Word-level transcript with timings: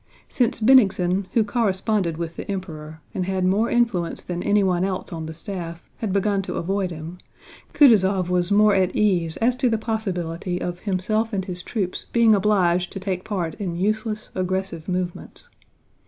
Since 0.27 0.61
Bennigsen, 0.61 1.27
who 1.33 1.43
corresponded 1.43 2.17
with 2.17 2.35
the 2.35 2.51
Emperor 2.51 2.99
and 3.13 3.27
had 3.27 3.45
more 3.45 3.69
influence 3.69 4.23
than 4.23 4.41
anyone 4.41 4.83
else 4.83 5.13
on 5.13 5.27
the 5.27 5.33
staff, 5.35 5.83
had 5.97 6.11
begun 6.11 6.41
to 6.41 6.55
avoid 6.55 6.89
him, 6.89 7.19
Kutúzov 7.75 8.27
was 8.27 8.51
more 8.51 8.73
at 8.73 8.95
ease 8.95 9.37
as 9.37 9.55
to 9.57 9.69
the 9.69 9.77
possibility 9.77 10.59
of 10.59 10.79
himself 10.79 11.33
and 11.33 11.45
his 11.45 11.61
troops 11.61 12.07
being 12.13 12.33
obliged 12.33 12.91
to 12.93 12.99
take 12.99 13.23
part 13.23 13.53
in 13.59 13.75
useless 13.75 14.31
aggressive 14.33 14.87
movements. 14.89 15.49